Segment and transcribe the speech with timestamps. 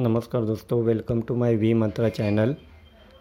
[0.00, 2.54] नमस्कार दोस्तों welcome to my V Mantra channel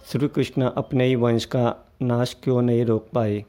[0.05, 3.43] Shri Krishna अपने ही वंश का नाश क्यों नहीं रोक पाए?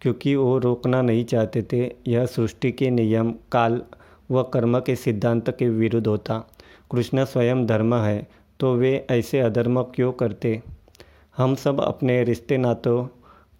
[0.00, 3.82] क्योंकि वो रोकना नहीं चाहते थे, यह सृष्टि के नियम, काल
[4.30, 6.38] व कर्म के सिद्धांत के विरुद्ध होता।
[6.92, 8.26] कृष्ण स्वयं धर्म है
[8.60, 10.62] तो वे ऐसे अधर्म क्यों करते?
[11.36, 13.04] हम सब अपने रिश्ते नातों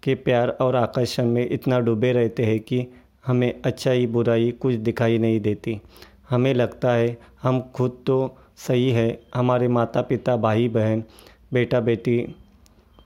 [0.03, 2.85] के प्यार और आकर्षण में इतना डूबे रहते हैं कि
[3.25, 5.81] हमें अच्छाई बुराई कुछ दिखाई नहीं देती।
[6.29, 11.03] हमें लगता है, हम खुद तो सही है। हमारे माता पिता भाई बहन
[11.53, 12.17] बेटा बेटी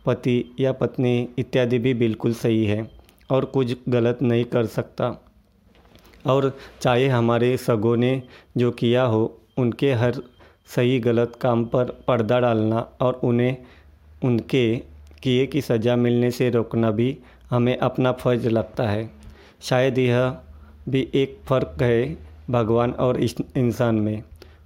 [0.06, 2.88] पति या पत्नी इत्यादि भी बिल्कुल सही है
[3.30, 5.10] और कुछ गलत नहीं कर सकता।
[6.26, 8.22] और चाहे हमारे सगों ने
[8.58, 10.22] जो किया हो, उनके हर
[10.76, 13.58] सही गलत काम पर पर्दा डालना और उन्हें,
[14.24, 14.76] उनके
[15.24, 17.18] किए की सज़ा मिलने से रोकना भी
[17.50, 19.10] हमें अपना फ़र्ज़ लगता है।
[19.62, 20.38] शायद यह
[20.90, 22.18] भी एक फ़र्क है
[22.50, 24.24] भगवान और इंसान में।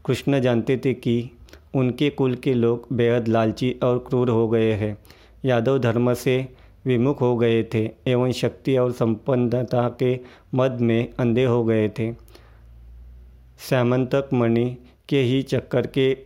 [0.10, 1.32] कृष्ण जानते थे कि
[1.76, 4.98] उनके कुल के लोग बेहद लालची और क्रूर हो गए हैं।
[5.46, 6.54] यादव धर्म से
[6.86, 10.20] विमुख हो गए थे एवं शक्ति और संपन्नता के
[10.56, 12.12] मद में अंधे हो गए थे।
[13.60, 14.78] श्यामंतक मणि
[15.10, 16.18] के ही चक्कर के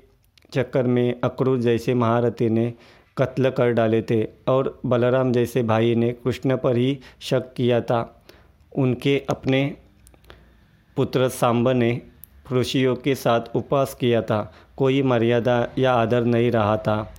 [0.54, 2.74] चक्कर में अक्रूर जैसे महारथी ने
[3.18, 8.26] कत्ल कर डाले थे और बलराम जैसे भाई ने कृष्ण पर ही शक किया था।
[8.78, 9.76] उनके अपने
[10.98, 12.13] पुत्र सांब ने
[12.52, 17.14] ऋषियों के साथ उपवास किया था। कोई मर्यादा या आदर नहीं रहा था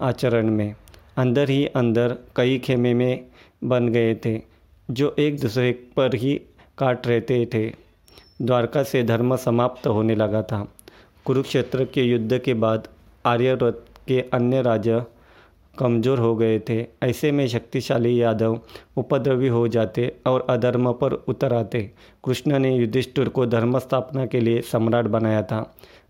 [0.00, 0.74] आचरण में।
[1.16, 3.26] अंदर ही अंदर कई खेमे में
[3.64, 4.42] बन गए थे,
[4.90, 6.40] जो एक दूसरे पर ही
[6.78, 7.74] काट रहते थे।
[8.42, 10.72] द्वारका से धर्म समाप्त होने लगा था।
[11.24, 12.88] कुरुक्षेत्र के युद्ध के बाद
[13.26, 15.00] आर्यव्रत के अन्य राजा
[15.78, 18.58] कमज़ोर हो गए थे। ऐसे में शक्तिशाली यादव
[18.96, 21.80] उपद्रवी हो जाते और अधर्म पर उतर आते।
[22.24, 25.64] कृष्ण ने युधिष्ठिर को धर्म स्थापना के लिए सम्राट बनाया था।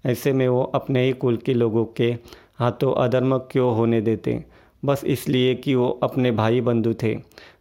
[0.06, 2.14] ऐसे में वो अपने ही कुल के लोगों के
[2.58, 4.42] हाथों अधर्म क्यों होने देते?
[4.82, 7.14] बस इसलिए कि वो अपने भाई बंधु थे।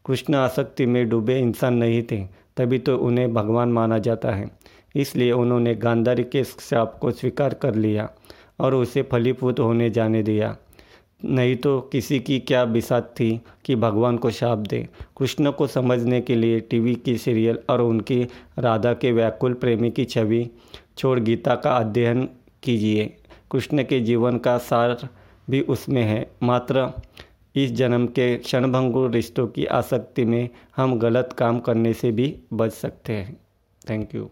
[0.05, 2.21] कृष्ण आसक्ति में डूबे इंसान नहीं थे,
[2.57, 4.49] तभी तो उन्हें भगवान माना जाता है।
[4.95, 8.09] इसलिए उन्होंने गांधारी के शाप को स्वीकार कर लिया
[8.59, 10.55] और उसे फलीभूत होने जाने दिया।
[11.23, 16.21] नहीं तो किसी की क्या बिसात थी कि भगवान को शाप दे। कृष्ण को समझने
[16.21, 18.27] के लिए टीवी की सीरियल और उनकी
[18.59, 20.49] राधा के व्याकुल प्रेमी की छवि
[20.97, 22.29] छोड़ गीता का अध्ययन
[22.63, 23.05] कीजिए।
[23.51, 25.09] कृष्ण के जीवन का सार
[25.49, 26.91] भी उसमें है। मात्र
[27.55, 32.71] इस जन्म के क्षणभंगुर रिश्तों की आसक्ति में हम गलत काम करने से भी बच
[32.71, 33.37] सकते हैं।
[33.89, 34.29] Thank you.